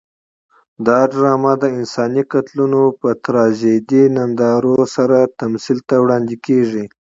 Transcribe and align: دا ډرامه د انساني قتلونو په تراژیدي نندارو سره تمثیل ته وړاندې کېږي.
دا 0.87 0.99
ډرامه 1.11 1.53
د 1.61 1.63
انساني 1.77 2.23
قتلونو 2.31 2.81
په 3.01 3.09
تراژیدي 3.25 4.03
نندارو 4.17 4.75
سره 4.95 5.17
تمثیل 5.41 5.79
ته 5.87 5.95
وړاندې 6.03 6.35
کېږي. 6.45 6.85